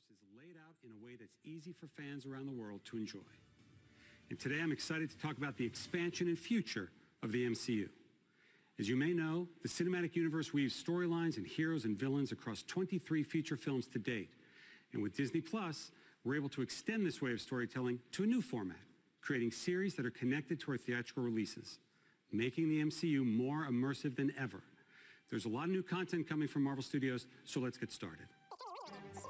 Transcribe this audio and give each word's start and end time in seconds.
universe 0.00 0.22
is 0.22 0.36
laid 0.36 0.56
out 0.56 0.76
in 0.84 0.90
a 0.92 1.04
way 1.04 1.16
that's 1.18 1.36
easy 1.44 1.72
for 1.72 1.86
fans 1.88 2.26
around 2.26 2.46
the 2.46 2.52
world 2.52 2.80
to 2.86 2.96
enjoy. 2.96 3.18
And 4.30 4.38
today 4.38 4.60
I'm 4.62 4.72
excited 4.72 5.10
to 5.10 5.18
talk 5.18 5.36
about 5.36 5.56
the 5.56 5.66
expansion 5.66 6.28
and 6.28 6.38
future 6.38 6.90
of 7.22 7.32
the 7.32 7.46
MCU. 7.46 7.88
As 8.78 8.88
you 8.88 8.96
may 8.96 9.12
know, 9.12 9.48
the 9.62 9.68
cinematic 9.68 10.16
universe 10.16 10.54
weaves 10.54 10.80
storylines 10.82 11.36
and 11.36 11.46
heroes 11.46 11.84
and 11.84 11.98
villains 11.98 12.32
across 12.32 12.62
23 12.62 13.22
feature 13.22 13.56
films 13.56 13.86
to 13.88 13.98
date. 13.98 14.30
And 14.92 15.02
with 15.02 15.16
Disney 15.16 15.40
Plus, 15.40 15.90
we're 16.24 16.36
able 16.36 16.48
to 16.50 16.62
extend 16.62 17.04
this 17.04 17.20
way 17.20 17.32
of 17.32 17.40
storytelling 17.40 17.98
to 18.12 18.22
a 18.22 18.26
new 18.26 18.40
format, 18.40 18.78
creating 19.20 19.50
series 19.50 19.96
that 19.96 20.06
are 20.06 20.10
connected 20.10 20.60
to 20.60 20.72
our 20.72 20.78
theatrical 20.78 21.22
releases, 21.22 21.78
making 22.32 22.68
the 22.68 22.82
MCU 22.82 23.24
more 23.24 23.66
immersive 23.70 24.16
than 24.16 24.32
ever. 24.38 24.62
There's 25.30 25.44
a 25.44 25.50
lot 25.50 25.64
of 25.64 25.70
new 25.70 25.82
content 25.82 26.28
coming 26.28 26.48
from 26.48 26.64
Marvel 26.64 26.82
Studios, 26.82 27.26
so 27.44 27.60
let's 27.60 27.76
get 27.76 27.92
started. 27.92 28.26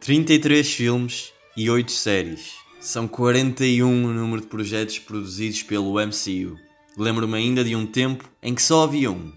33 0.00 0.72
filmes 0.72 1.30
e 1.54 1.68
8 1.68 1.92
séries. 1.92 2.54
São 2.80 3.06
41 3.06 3.86
o 3.86 4.14
número 4.14 4.40
de 4.40 4.46
projetos 4.46 4.98
produzidos 4.98 5.62
pelo 5.62 6.00
MCU. 6.00 6.56
Lembro-me 6.96 7.36
ainda 7.36 7.62
de 7.62 7.76
um 7.76 7.84
tempo 7.84 8.24
em 8.42 8.54
que 8.54 8.62
só 8.62 8.84
havia 8.84 9.10
um. 9.10 9.30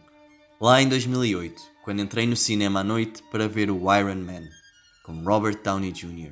Lá 0.61 0.81
em 0.81 0.88
2008, 0.88 1.61
quando 1.83 2.02
entrei 2.02 2.25
no 2.25 2.38
cinema 2.38 2.80
à 2.80 2.83
noite 2.83 3.22
para 3.30 3.50
ver 3.50 3.70
o 3.70 3.94
Iron 3.94 4.16
Man, 4.16 4.47
com 5.03 5.22
Robert 5.25 5.61
Downey 5.61 5.92
Jr. 5.92 6.31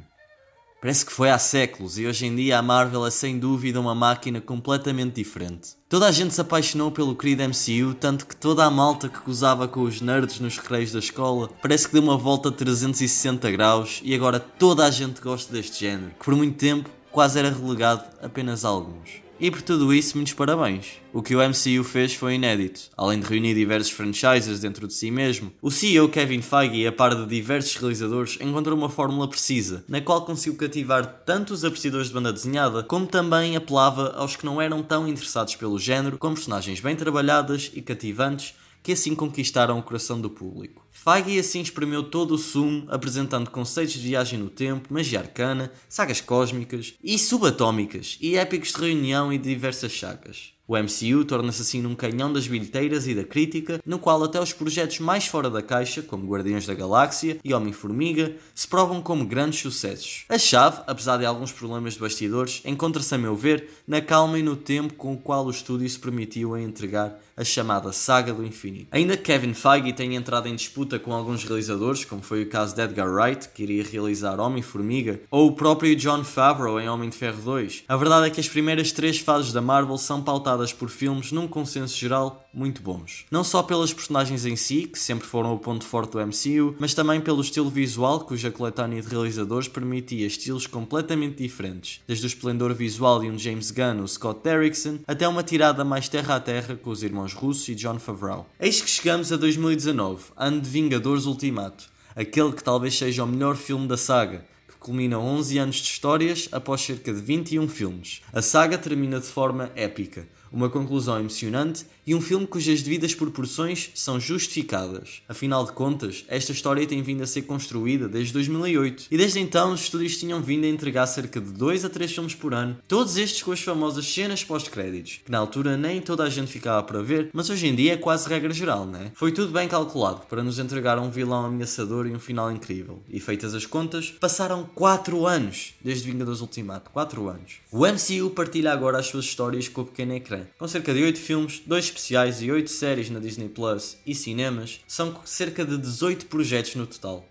Parece 0.81 1.05
que 1.05 1.11
foi 1.11 1.29
há 1.29 1.37
séculos 1.37 1.99
e 1.99 2.07
hoje 2.07 2.25
em 2.25 2.35
dia 2.35 2.57
a 2.57 2.61
Marvel 2.63 3.05
é 3.05 3.11
sem 3.11 3.37
dúvida 3.37 3.79
uma 3.79 3.93
máquina 3.93 4.41
completamente 4.41 5.13
diferente. 5.13 5.73
Toda 5.87 6.07
a 6.07 6.11
gente 6.11 6.33
se 6.33 6.41
apaixonou 6.41 6.91
pelo 6.91 7.15
querido 7.15 7.43
MCU, 7.43 7.93
tanto 7.93 8.25
que 8.25 8.35
toda 8.35 8.65
a 8.65 8.71
malta 8.71 9.07
que 9.07 9.19
gozava 9.19 9.67
com 9.67 9.81
os 9.81 10.01
nerds 10.01 10.39
nos 10.39 10.57
recreios 10.57 10.91
da 10.91 10.97
escola 10.97 11.51
parece 11.61 11.85
que 11.85 11.93
deu 11.93 12.01
uma 12.01 12.17
volta 12.17 12.49
de 12.49 12.57
360 12.57 13.51
graus 13.51 14.01
e 14.03 14.15
agora 14.15 14.39
toda 14.39 14.83
a 14.83 14.89
gente 14.89 15.21
gosta 15.21 15.53
deste 15.53 15.81
género, 15.81 16.13
que 16.17 16.25
por 16.25 16.35
muito 16.35 16.57
tempo 16.57 16.89
quase 17.11 17.37
era 17.37 17.51
relegado 17.51 18.03
apenas 18.19 18.65
a 18.65 18.69
alguns. 18.69 19.20
E 19.43 19.49
por 19.49 19.63
tudo 19.63 19.91
isso, 19.91 20.17
muitos 20.17 20.35
parabéns. 20.35 21.01
O 21.11 21.23
que 21.23 21.35
o 21.35 21.39
MCU 21.39 21.83
fez 21.83 22.13
foi 22.13 22.35
inédito. 22.35 22.81
Além 22.95 23.19
de 23.19 23.25
reunir 23.25 23.55
diversos 23.55 23.91
franchises 23.91 24.59
dentro 24.59 24.87
de 24.87 24.93
si 24.93 25.09
mesmo, 25.09 25.51
o 25.59 25.71
CEO 25.71 26.07
Kevin 26.09 26.43
Feige, 26.43 26.85
a 26.85 26.91
par 26.91 27.15
de 27.15 27.25
diversos 27.25 27.75
realizadores, 27.75 28.37
encontrou 28.39 28.77
uma 28.77 28.87
fórmula 28.87 29.27
precisa, 29.27 29.83
na 29.87 29.99
qual 29.99 30.23
conseguiu 30.25 30.59
cativar 30.59 31.23
tanto 31.25 31.55
os 31.55 31.65
apreciadores 31.65 32.09
de 32.09 32.13
banda 32.13 32.31
desenhada, 32.31 32.83
como 32.83 33.07
também 33.07 33.55
apelava 33.55 34.13
aos 34.15 34.35
que 34.35 34.45
não 34.45 34.61
eram 34.61 34.83
tão 34.83 35.07
interessados 35.07 35.55
pelo 35.55 35.79
género, 35.79 36.19
com 36.19 36.35
personagens 36.35 36.79
bem 36.79 36.95
trabalhadas 36.95 37.71
e 37.73 37.81
cativantes, 37.81 38.53
que 38.83 38.93
assim 38.93 39.13
conquistaram 39.15 39.77
o 39.79 39.83
coração 39.83 40.19
do 40.19 40.29
público. 40.29 40.85
Feige 40.91 41.39
assim 41.39 41.61
espremeu 41.61 42.03
todo 42.03 42.35
o 42.35 42.37
sumo, 42.37 42.85
apresentando 42.89 43.49
conceitos 43.49 43.93
de 43.93 43.99
viagem 43.99 44.39
no 44.39 44.49
tempo, 44.49 44.93
magia 44.93 45.19
arcana, 45.19 45.71
sagas 45.87 46.21
cósmicas 46.21 46.95
e 47.03 47.17
subatómicas, 47.17 48.17
e 48.21 48.35
épicos 48.35 48.71
de 48.71 48.79
reunião 48.79 49.31
e 49.31 49.37
de 49.37 49.49
diversas 49.49 49.97
sagas. 49.97 50.53
O 50.71 50.77
MCU 50.77 51.25
torna-se 51.25 51.63
assim 51.63 51.81
num 51.81 51.93
canhão 51.93 52.31
das 52.31 52.47
bilheteiras 52.47 53.05
e 53.05 53.13
da 53.13 53.25
crítica, 53.25 53.81
no 53.85 53.99
qual 53.99 54.23
até 54.23 54.39
os 54.39 54.53
projetos 54.53 54.99
mais 54.99 55.27
fora 55.27 55.49
da 55.49 55.61
caixa, 55.61 56.01
como 56.01 56.25
Guardiões 56.25 56.65
da 56.65 56.73
Galáxia 56.73 57.37
e 57.43 57.53
Homem-Formiga, 57.53 58.37
se 58.55 58.69
provam 58.69 59.01
como 59.01 59.25
grandes 59.25 59.59
sucessos. 59.59 60.23
A 60.29 60.37
chave, 60.37 60.81
apesar 60.87 61.17
de 61.17 61.25
alguns 61.25 61.51
problemas 61.51 61.95
de 61.95 61.99
bastidores, 61.99 62.61
encontra-se 62.63 63.13
a 63.13 63.17
meu 63.17 63.35
ver 63.35 63.67
na 63.85 63.99
calma 63.99 64.39
e 64.39 64.43
no 64.43 64.55
tempo 64.55 64.93
com 64.93 65.11
o 65.11 65.17
qual 65.17 65.45
o 65.45 65.51
estúdio 65.51 65.89
se 65.89 65.99
permitiu 65.99 66.53
a 66.53 66.61
entregar 66.61 67.19
a 67.35 67.43
chamada 67.43 67.91
Saga 67.91 68.33
do 68.33 68.45
Infinito. 68.45 68.87
Ainda 68.91 69.17
que 69.17 69.23
Kevin 69.23 69.53
Feige 69.53 69.91
tenha 69.93 70.17
entrado 70.17 70.47
em 70.47 70.55
disputa 70.55 70.99
com 70.99 71.11
alguns 71.11 71.43
realizadores, 71.43 72.05
como 72.05 72.21
foi 72.21 72.43
o 72.43 72.49
caso 72.49 72.75
de 72.75 72.81
Edgar 72.81 73.11
Wright, 73.11 73.49
que 73.49 73.63
iria 73.63 73.83
realizar 73.83 74.39
Homem-Formiga, 74.39 75.21
ou 75.29 75.47
o 75.47 75.55
próprio 75.55 75.95
John 75.95 76.23
Favreau 76.23 76.79
em 76.79 76.87
Homem 76.87 77.09
de 77.09 77.17
Ferro 77.17 77.41
2, 77.41 77.85
a 77.87 77.97
verdade 77.97 78.27
é 78.27 78.29
que 78.29 78.39
as 78.39 78.47
primeiras 78.47 78.91
três 78.91 79.19
fases 79.19 79.51
da 79.51 79.61
Marvel 79.61 79.97
são 79.97 80.21
pautadas 80.21 80.60
por 80.69 80.89
filmes 80.89 81.31
num 81.31 81.47
consenso 81.47 81.97
geral 81.97 82.45
muito 82.53 82.81
bons. 82.81 83.25
Não 83.31 83.41
só 83.41 83.63
pelas 83.63 83.93
personagens 83.93 84.45
em 84.45 84.57
si, 84.57 84.83
que 84.83 84.99
sempre 84.99 85.25
foram 85.25 85.53
o 85.53 85.59
ponto 85.59 85.85
forte 85.85 86.11
do 86.11 86.19
MCU, 86.19 86.75
mas 86.77 86.93
também 86.93 87.21
pelo 87.21 87.39
estilo 87.39 87.69
visual, 87.69 88.19
cuja 88.25 88.51
coletânea 88.51 89.01
de 89.01 89.07
realizadores 89.07 89.69
permitia 89.69 90.27
estilos 90.27 90.67
completamente 90.67 91.41
diferentes, 91.41 92.01
desde 92.05 92.25
o 92.25 92.27
esplendor 92.27 92.73
visual 92.73 93.21
de 93.21 93.29
um 93.29 93.39
James 93.39 93.71
Gunn, 93.71 94.03
o 94.03 94.07
Scott 94.07 94.41
Derrickson, 94.43 94.99
até 95.07 95.25
uma 95.27 95.43
tirada 95.43 95.85
mais 95.85 96.09
terra 96.09 96.35
a 96.35 96.39
terra 96.39 96.75
com 96.75 96.89
os 96.89 97.03
irmãos 97.03 97.33
Russo 97.33 97.71
e 97.71 97.75
John 97.75 97.99
Favreau. 97.99 98.49
Eis 98.59 98.81
que 98.81 98.89
chegamos 98.89 99.31
a 99.31 99.37
2019, 99.37 100.25
ano 100.35 100.59
de 100.59 100.69
Vingadores 100.69 101.25
Ultimato, 101.25 101.89
aquele 102.15 102.51
que 102.51 102.63
talvez 102.63 102.97
seja 102.97 103.23
o 103.23 103.27
melhor 103.27 103.55
filme 103.55 103.87
da 103.87 103.97
saga, 103.97 104.45
que 104.67 104.75
culmina 104.75 105.19
11 105.19 105.57
anos 105.57 105.75
de 105.77 105.83
histórias 105.83 106.49
após 106.51 106.81
cerca 106.81 107.13
de 107.13 107.21
21 107.21 107.67
filmes. 107.67 108.21
A 108.33 108.41
saga 108.41 108.77
termina 108.77 109.19
de 109.19 109.27
forma 109.27 109.71
épica, 109.75 110.27
uma 110.51 110.69
conclusão 110.69 111.19
emocionante 111.19 111.85
e 112.11 112.13
um 112.13 112.19
filme 112.19 112.45
cujas 112.45 112.81
devidas 112.81 113.15
proporções 113.15 113.89
são 113.95 114.19
justificadas. 114.19 115.21
Afinal 115.29 115.63
de 115.63 115.71
contas, 115.71 116.25
esta 116.27 116.51
história 116.51 116.85
tem 116.85 117.01
vindo 117.01 117.23
a 117.23 117.25
ser 117.25 117.43
construída 117.43 118.09
desde 118.09 118.33
2008 118.33 119.05
e 119.09 119.17
desde 119.17 119.39
então 119.39 119.71
os 119.71 119.79
estúdios 119.79 120.17
tinham 120.17 120.41
vindo 120.41 120.65
a 120.65 120.67
entregar 120.67 121.07
cerca 121.07 121.39
de 121.39 121.53
2 121.53 121.85
a 121.85 121.89
3 121.89 122.11
filmes 122.11 122.35
por 122.35 122.53
ano, 122.53 122.77
todos 122.85 123.15
estes 123.15 123.41
com 123.41 123.53
as 123.53 123.61
famosas 123.61 124.05
cenas 124.13 124.43
pós-créditos, 124.43 125.21
que 125.23 125.31
na 125.31 125.37
altura 125.37 125.77
nem 125.77 126.01
toda 126.01 126.25
a 126.25 126.29
gente 126.29 126.51
ficava 126.51 126.83
para 126.83 127.01
ver, 127.01 127.29
mas 127.31 127.49
hoje 127.49 127.67
em 127.67 127.75
dia 127.75 127.93
é 127.93 127.97
quase 127.97 128.27
regra 128.27 128.51
geral, 128.51 128.85
né? 128.85 129.13
Foi 129.15 129.31
tudo 129.31 129.53
bem 129.53 129.69
calculado 129.69 130.25
para 130.27 130.43
nos 130.43 130.59
entregar 130.59 130.99
um 130.99 131.09
vilão 131.09 131.45
ameaçador 131.45 132.07
e 132.07 132.11
um 132.11 132.19
final 132.19 132.51
incrível. 132.51 133.01
E 133.07 133.21
feitas 133.21 133.55
as 133.55 133.65
contas, 133.65 134.09
passaram 134.19 134.69
4 134.75 135.25
anos 135.25 135.75
desde 135.81 136.11
Vingadores 136.11 136.41
Ultimato, 136.41 136.91
4 136.91 137.29
anos. 137.29 137.53
O 137.71 137.87
MCU 137.87 138.31
partilha 138.31 138.73
agora 138.73 138.99
as 138.99 139.05
suas 139.05 139.23
histórias 139.23 139.69
com 139.69 139.79
o 139.79 139.85
pequeno 139.85 140.13
ecrã, 140.13 140.41
com 140.57 140.67
cerca 140.67 140.93
de 140.93 141.01
8 141.01 141.17
filmes, 141.17 141.61
2 141.65 141.85
especiais 141.85 142.00
e 142.09 142.51
8 142.51 142.69
séries 142.69 143.09
na 143.09 143.19
Disney 143.19 143.49
Plus 143.49 143.97
e 144.05 144.15
cinemas, 144.15 144.79
são 144.87 145.21
cerca 145.25 145.65
de 145.65 145.77
18 145.77 146.25
projetos 146.27 146.75
no 146.75 146.87
total. 146.87 147.27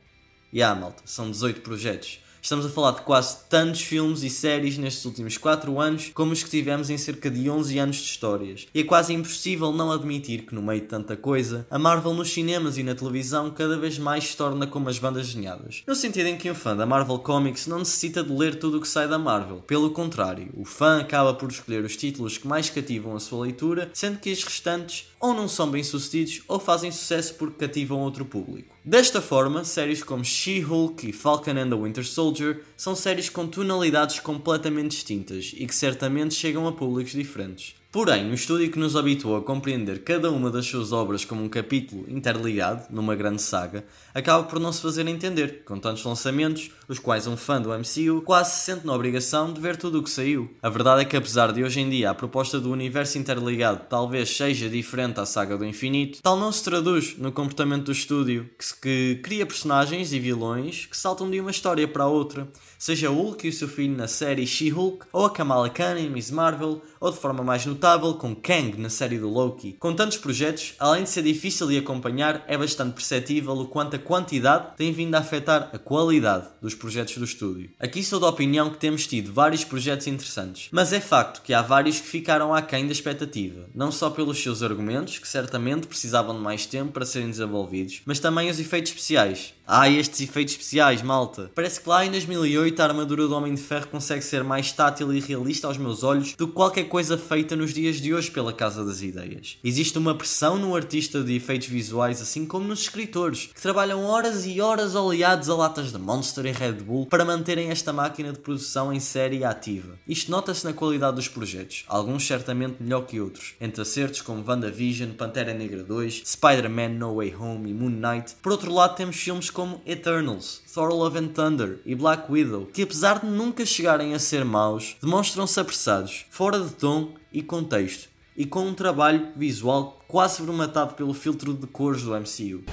E 0.53 0.63
ah, 0.63 0.75
malta, 0.75 1.03
são 1.05 1.31
18 1.31 1.61
projetos. 1.61 2.21
Estamos 2.43 2.65
a 2.65 2.71
falar 2.71 2.93
de 2.93 3.03
quase 3.03 3.37
tantos 3.51 3.83
filmes 3.83 4.23
e 4.23 4.31
séries 4.31 4.79
nestes 4.79 5.05
últimos 5.05 5.37
4 5.37 5.79
anos 5.79 6.11
como 6.15 6.33
os 6.33 6.43
que 6.43 6.49
tivemos 6.49 6.89
em 6.89 6.97
cerca 6.97 7.31
de 7.31 7.51
11 7.51 7.79
anos 7.79 7.97
de 7.97 8.05
histórias. 8.05 8.67
E 8.75 8.81
é 8.81 8.85
quase 8.85 9.13
impossível 9.13 9.71
não 9.73 9.93
admitir 9.93 10.47
que, 10.47 10.55
no 10.55 10.63
meio 10.63 10.81
de 10.81 10.87
tanta 10.87 11.17
coisa, 11.17 11.67
a 11.71 11.79
Marvel 11.79 12.15
nos 12.15 12.33
cinemas 12.33 12.79
e 12.79 12.83
na 12.83 12.95
televisão 12.95 13.51
cada 13.51 13.79
vez 13.79 13.99
mais 13.99 14.25
se 14.25 14.37
torna 14.37 14.67
como 14.67 14.89
as 14.89 14.99
bandas 14.99 15.27
desenhadas. 15.27 15.83
No 15.87 15.95
sentido 15.95 16.29
em 16.29 16.39
que 16.39 16.51
um 16.51 16.55
fã 16.55 16.75
da 16.75 16.87
Marvel 16.87 17.19
Comics 17.19 17.67
não 17.67 17.81
necessita 17.81 18.25
de 18.25 18.33
ler 18.33 18.59
tudo 18.59 18.79
o 18.79 18.81
que 18.81 18.89
sai 18.89 19.07
da 19.07 19.19
Marvel. 19.19 19.63
Pelo 19.67 19.91
contrário, 19.91 20.49
o 20.57 20.65
fã 20.65 21.01
acaba 21.01 21.35
por 21.35 21.51
escolher 21.51 21.85
os 21.85 21.97
títulos 21.97 22.39
que 22.39 22.49
mais 22.49 22.71
cativam 22.71 23.15
a 23.15 23.21
sua 23.21 23.45
leitura, 23.45 23.91
sendo 23.93 24.19
que 24.19 24.33
os 24.33 24.43
restantes 24.43 25.11
ou 25.21 25.35
não 25.35 25.47
são 25.47 25.71
bem 25.71 25.85
sucedidos 25.85 26.43
ou 26.49 26.59
fazem 26.59 26.91
sucesso 26.91 27.35
porque 27.35 27.67
cativam 27.67 28.01
outro 28.01 28.25
público. 28.25 28.75
Desta 28.83 29.21
forma, 29.21 29.63
séries 29.63 30.03
como 30.03 30.25
She-Hulk 30.25 31.07
e 31.07 31.13
Falcon 31.13 31.51
and 31.51 31.69
the 31.69 31.77
Winter 31.77 32.05
Soldier 32.05 32.63
são 32.75 32.97
séries 32.97 33.29
com 33.29 33.47
tonalidades 33.47 34.21
completamente 34.21 34.93
distintas 34.93 35.53
e 35.55 35.67
que 35.67 35.75
certamente 35.75 36.33
chegam 36.33 36.67
a 36.67 36.73
públicos 36.73 37.13
diferentes. 37.13 37.75
Porém, 37.93 38.31
um 38.31 38.35
estúdio 38.35 38.71
que 38.71 38.79
nos 38.79 38.95
habituou 38.95 39.37
a 39.37 39.43
compreender 39.43 40.05
cada 40.05 40.31
uma 40.31 40.49
das 40.49 40.65
suas 40.65 40.93
obras 40.93 41.25
como 41.25 41.43
um 41.43 41.49
capítulo 41.49 42.05
interligado 42.09 42.85
numa 42.89 43.17
grande 43.17 43.43
saga, 43.43 43.85
acaba 44.15 44.45
por 44.45 44.61
não 44.61 44.73
se 44.73 44.81
fazer 44.81 45.09
entender, 45.09 45.65
com 45.65 45.77
tantos 45.77 46.05
lançamentos, 46.05 46.71
os 46.87 47.01
quais 47.01 47.27
um 47.27 47.37
fã 47.37 47.61
do 47.61 47.71
MCU 47.71 48.23
quase 48.23 48.53
se 48.53 48.67
sente 48.67 48.87
na 48.87 48.95
obrigação 48.95 49.53
de 49.53 49.61
ver 49.61 49.77
tudo 49.77 49.99
o 49.99 50.05
que 50.05 50.11
saiu. 50.11 50.55
A 50.63 50.69
verdade 50.69 51.03
é 51.03 51.05
que 51.05 51.17
apesar 51.17 51.51
de 51.51 51.65
hoje 51.65 51.81
em 51.81 51.91
dia 51.91 52.11
a 52.11 52.15
proposta 52.15 52.61
do 52.61 52.71
universo 52.71 53.19
interligado 53.19 53.87
talvez 53.91 54.37
seja 54.37 54.69
diferente 54.69 55.19
à 55.19 55.27
saga 55.27 55.59
do 55.59 55.65
infinito, 55.65 56.23
tal 56.23 56.39
não 56.39 56.53
se 56.53 56.63
traduz 56.63 57.19
no 57.19 57.33
comportamento 57.33 57.87
do 57.87 57.93
estúdio, 57.93 58.49
que, 58.57 59.17
que 59.17 59.21
cria 59.21 59.45
personagens 59.45 60.13
e 60.13 60.21
vilões 60.21 60.87
que 60.87 60.97
saltam 60.97 61.29
de 61.29 61.41
uma 61.41 61.51
história 61.51 61.89
para 61.89 62.07
outra, 62.07 62.47
seja 62.79 63.11
Hulk 63.11 63.45
e 63.45 63.51
o 63.51 63.53
seu 63.53 63.67
filho 63.67 63.97
na 63.97 64.07
série 64.07 64.47
She-Hulk, 64.47 65.07
ou 65.13 65.27
a 65.27 65.31
Kamala 65.31 65.69
Khan 65.69 65.99
em 65.99 66.09
Miss 66.09 66.31
Marvel, 66.31 66.81
ou 67.01 67.11
de 67.11 67.19
forma 67.19 67.43
mais 67.43 67.67
notável 67.67 67.80
com 68.19 68.35
Kang 68.35 68.79
na 68.79 68.91
série 68.91 69.19
do 69.19 69.29
Loki. 69.29 69.77
Com 69.79 69.95
tantos 69.95 70.19
projetos, 70.19 70.75
além 70.79 71.05
de 71.05 71.11
ser 71.11 71.23
difícil 71.23 71.67
de 71.67 71.79
acompanhar, 71.79 72.45
é 72.47 72.59
bastante 72.59 72.93
perceptível 72.93 73.55
o 73.55 73.67
quanto 73.67 73.97
a 73.97 73.99
quantidade 73.99 74.77
tem 74.77 74.93
vindo 74.93 75.15
a 75.15 75.19
afetar 75.19 75.71
a 75.73 75.79
qualidade 75.79 76.47
dos 76.61 76.75
projetos 76.75 77.17
do 77.17 77.25
estúdio. 77.25 77.71
Aqui 77.81 78.05
sou 78.05 78.21
da 78.21 78.29
opinião 78.29 78.69
que 78.69 78.79
temos 78.79 79.07
tido 79.07 79.33
vários 79.33 79.65
projetos 79.65 80.07
interessantes, 80.07 80.69
mas 80.71 80.93
é 80.93 81.01
facto 81.01 81.43
que 81.43 81.55
há 81.55 81.63
vários 81.63 81.99
que 82.01 82.07
ficaram 82.07 82.55
aquém 82.55 82.87
da 82.87 82.93
expectativa, 82.93 83.67
não 83.75 83.91
só 83.91 84.11
pelos 84.11 84.43
seus 84.43 84.63
argumentos, 84.63 85.19
que 85.19 85.27
certamente 85.27 85.87
precisavam 85.87 86.37
de 86.37 86.43
mais 86.43 86.67
tempo 86.67 86.93
para 86.93 87.07
serem 87.07 87.31
desenvolvidos, 87.31 88.03
mas 88.05 88.21
também 88.21 88.51
os 88.51 88.61
efeitos 88.61 88.91
especiais. 88.91 89.55
Ah, 89.73 89.89
estes 89.89 90.21
efeitos 90.21 90.55
especiais, 90.55 91.01
malta! 91.01 91.51
Parece 91.55 91.81
que 91.81 91.89
lá 91.89 92.05
em 92.05 92.11
2008 92.11 92.81
a 92.81 92.85
armadura 92.87 93.29
do 93.29 93.35
Homem 93.37 93.55
de 93.55 93.63
Ferro 93.63 93.87
consegue 93.87 94.25
ser 94.25 94.43
mais 94.43 94.73
tátil 94.73 95.13
e 95.13 95.21
realista 95.21 95.69
aos 95.69 95.79
meus 95.79 96.03
olhos 96.03 96.35
do 96.35 96.49
que 96.49 96.55
qualquer 96.55 96.89
coisa 96.89 97.17
feita 97.17 97.55
nos 97.55 97.70
dias 97.73 98.01
de 98.01 98.15
hoje 98.15 98.31
pela 98.31 98.53
Casa 98.53 98.85
das 98.85 99.03
Ideias. 99.03 99.59
Existe 99.63 99.99
uma 99.99 100.15
pressão 100.15 100.57
no 100.57 100.75
artista 100.75 101.23
de 101.23 101.37
efeitos 101.37 101.69
visuais, 101.69 102.21
assim 102.21 102.47
como 102.47 102.67
nos 102.67 102.83
escritores, 102.83 103.51
que 103.55 103.61
trabalham 103.61 104.05
horas 104.05 104.47
e 104.47 104.61
horas 104.61 104.95
oleados 104.95 105.49
a 105.49 105.55
latas 105.55 105.93
de 105.93 105.99
Monster 105.99 106.47
e 106.47 106.53
Red 106.53 106.75
Bull 106.75 107.07
para 107.07 107.25
manterem 107.25 107.71
esta 107.71 107.93
máquina 107.93 108.33
de 108.33 108.39
produção 108.39 108.93
em 108.93 109.01
série 109.01 109.45
ativa. 109.45 109.99
Isto 110.07 110.31
nota-se 110.31 110.65
na 110.65 110.73
qualidade 110.73 111.17
dos 111.17 111.29
projetos, 111.29 111.85
alguns 111.89 112.27
certamente 112.27 112.83
melhor 112.83 113.07
que 113.07 113.21
outros, 113.21 113.55
entre 113.61 113.83
acertos 113.83 114.21
como 114.21 114.45
WandaVision, 114.47 115.13
Pantera 115.13 115.55
Negra 115.55 115.83
2, 115.83 116.23
Spider-Man 116.25 116.91
No 116.91 117.17
Way 117.17 117.35
Home 117.35 117.71
e 117.71 117.75
Moon 117.75 117.91
Knight. 117.91 118.35
Por 118.43 118.53
outro 118.53 118.73
lado, 118.73 118.97
temos 118.97 119.17
filmes 119.17 119.51
como 119.51 119.81
Eternals, 119.87 120.63
Thor 120.73 120.91
Love 120.91 121.19
and 121.19 121.29
Thunder 121.29 121.81
e 121.85 121.95
Black 121.95 122.31
Widow, 122.31 122.67
que 122.67 122.83
apesar 122.83 123.21
de 123.21 123.27
nunca 123.27 123.67
chegarem 123.67 124.15
a 124.15 124.19
ser 124.19 124.45
maus, 124.45 124.97
demonstram-se 125.03 125.59
apressados, 125.59 126.27
fora 126.31 126.59
de 126.61 126.71
tom 126.71 127.20
e 127.33 127.43
contexto, 127.43 128.09
e 128.37 128.45
com 128.45 128.67
um 128.67 128.75
trabalho 128.75 129.29
visual 129.37 130.01
quase 130.09 130.39
formatado 130.39 130.95
pelo 130.95 131.15
filtro 131.15 131.55
de 131.55 131.67
cores 131.67 132.03
do 132.03 132.11
MCU. 132.13 132.65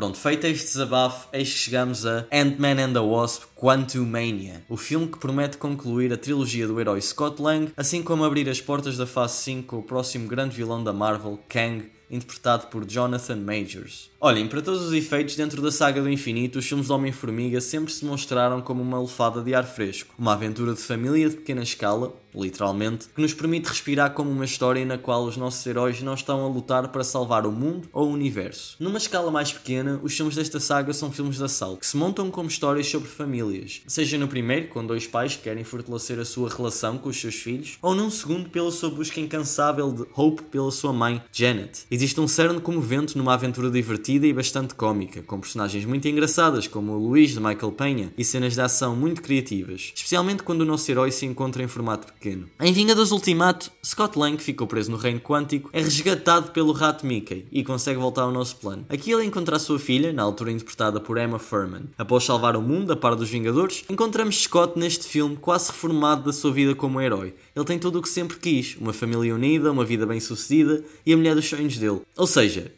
Pronto, 0.00 0.16
feito 0.16 0.46
este 0.46 0.64
desabafo, 0.64 1.28
eis 1.30 1.52
que 1.52 1.58
chegamos 1.58 2.06
a 2.06 2.24
Ant-Man 2.32 2.82
and 2.82 2.94
the 2.94 3.00
Wasp 3.00 3.42
Quantumania, 3.54 4.64
o 4.66 4.74
filme 4.74 5.06
que 5.06 5.18
promete 5.18 5.58
concluir 5.58 6.10
a 6.10 6.16
trilogia 6.16 6.66
do 6.66 6.80
herói 6.80 7.02
Scott 7.02 7.42
Lang, 7.42 7.70
assim 7.76 8.02
como 8.02 8.24
abrir 8.24 8.48
as 8.48 8.62
portas 8.62 8.96
da 8.96 9.06
fase 9.06 9.34
5 9.42 9.66
com 9.68 9.76
o 9.76 9.82
próximo 9.82 10.26
grande 10.26 10.56
vilão 10.56 10.82
da 10.82 10.94
Marvel, 10.94 11.38
Kang, 11.46 11.90
interpretado 12.10 12.66
por 12.66 12.84
Jonathan 12.84 13.36
Majors. 13.36 14.10
Olhem, 14.20 14.46
para 14.46 14.60
todos 14.60 14.82
os 14.82 14.92
efeitos, 14.92 15.34
dentro 15.34 15.62
da 15.62 15.70
saga 15.70 16.02
do 16.02 16.10
infinito, 16.10 16.58
os 16.58 16.66
filmes 16.66 16.88
do 16.88 16.94
Homem-Formiga 16.94 17.58
sempre 17.60 17.90
se 17.90 18.04
mostraram 18.04 18.60
como 18.60 18.82
uma 18.82 19.00
lefada 19.00 19.40
de 19.40 19.54
ar 19.54 19.64
fresco, 19.64 20.14
uma 20.18 20.34
aventura 20.34 20.74
de 20.74 20.80
família 20.80 21.30
de 21.30 21.36
pequena 21.36 21.62
escala, 21.62 22.14
literalmente, 22.34 23.08
que 23.08 23.20
nos 23.20 23.32
permite 23.32 23.68
respirar 23.68 24.12
como 24.12 24.30
uma 24.30 24.44
história 24.44 24.84
na 24.84 24.98
qual 24.98 25.24
os 25.24 25.38
nossos 25.38 25.66
heróis 25.66 26.02
não 26.02 26.12
estão 26.12 26.44
a 26.44 26.48
lutar 26.48 26.88
para 26.88 27.02
salvar 27.02 27.46
o 27.46 27.50
mundo 27.52 27.88
ou 27.92 28.08
o 28.08 28.12
universo. 28.12 28.76
Numa 28.78 28.98
escala 28.98 29.30
mais 29.30 29.52
pequena, 29.52 29.98
os 30.02 30.14
filmes 30.14 30.36
desta 30.36 30.60
saga 30.60 30.92
são 30.92 31.10
filmes 31.10 31.38
de 31.38 31.44
assalto, 31.44 31.80
que 31.80 31.86
se 31.86 31.96
montam 31.96 32.30
como 32.30 32.48
histórias 32.48 32.88
sobre 32.88 33.08
famílias, 33.08 33.80
seja 33.86 34.18
no 34.18 34.28
primeiro, 34.28 34.68
com 34.68 34.84
dois 34.84 35.06
pais 35.06 35.34
que 35.34 35.44
querem 35.44 35.64
fortalecer 35.64 36.18
a 36.18 36.26
sua 36.26 36.50
relação 36.50 36.98
com 36.98 37.08
os 37.08 37.18
seus 37.18 37.36
filhos, 37.36 37.78
ou 37.80 37.94
num 37.94 38.10
segundo, 38.10 38.50
pela 38.50 38.70
sua 38.70 38.90
busca 38.90 39.18
incansável 39.18 39.90
de 39.92 40.04
Hope 40.14 40.42
pela 40.42 40.70
sua 40.70 40.92
mãe, 40.92 41.22
Janet. 41.32 41.86
Existe 42.00 42.18
um 42.18 42.26
cerne 42.26 42.58
comovente 42.62 43.18
numa 43.18 43.34
aventura 43.34 43.70
divertida 43.70 44.26
e 44.26 44.32
bastante 44.32 44.74
cómica, 44.74 45.20
com 45.20 45.38
personagens 45.38 45.84
muito 45.84 46.08
engraçadas, 46.08 46.66
como 46.66 46.92
o 46.92 47.08
Luís 47.08 47.32
de 47.32 47.40
Michael 47.40 47.72
Penha, 47.72 48.10
e 48.16 48.24
cenas 48.24 48.54
de 48.54 48.60
ação 48.62 48.96
muito 48.96 49.20
criativas, 49.20 49.92
especialmente 49.94 50.42
quando 50.42 50.62
o 50.62 50.64
nosso 50.64 50.90
herói 50.90 51.12
se 51.12 51.26
encontra 51.26 51.62
em 51.62 51.68
formato 51.68 52.10
pequeno. 52.10 52.48
Em 52.58 52.72
Vingadores 52.72 53.10
Ultimato, 53.10 53.70
Scott 53.84 54.18
Lang, 54.18 54.34
que 54.38 54.42
ficou 54.42 54.66
preso 54.66 54.90
no 54.90 54.96
reino 54.96 55.20
quântico, 55.20 55.68
é 55.74 55.82
resgatado 55.82 56.52
pelo 56.52 56.72
rato 56.72 57.04
Mickey 57.04 57.44
e 57.52 57.62
consegue 57.62 58.00
voltar 58.00 58.22
ao 58.22 58.32
nosso 58.32 58.56
plano. 58.56 58.86
Aqui 58.88 59.12
ele 59.12 59.26
encontra 59.26 59.56
a 59.56 59.60
sua 59.60 59.78
filha, 59.78 60.10
na 60.10 60.22
altura 60.22 60.52
interpretada 60.52 61.00
por 61.00 61.18
Emma 61.18 61.38
Furman. 61.38 61.82
Após 61.98 62.24
salvar 62.24 62.56
o 62.56 62.62
mundo 62.62 62.94
a 62.94 62.96
par 62.96 63.14
dos 63.14 63.28
Vingadores, 63.28 63.84
encontramos 63.90 64.40
Scott 64.40 64.78
neste 64.78 65.06
filme 65.06 65.36
quase 65.36 65.70
reformado 65.70 66.22
da 66.22 66.32
sua 66.32 66.50
vida 66.50 66.74
como 66.74 66.98
herói. 66.98 67.34
Ele 67.54 67.64
tem 67.66 67.78
tudo 67.78 67.98
o 67.98 68.02
que 68.02 68.08
sempre 68.08 68.38
quis: 68.38 68.74
uma 68.80 68.94
família 68.94 69.34
unida, 69.34 69.70
uma 69.70 69.84
vida 69.84 70.06
bem-sucedida 70.06 70.82
e 71.04 71.12
a 71.12 71.16
mulher 71.18 71.34
dos 71.34 71.46
sonhos 71.46 71.76
dele. 71.94 72.06
Ou 72.16 72.26
seja, 72.26 72.72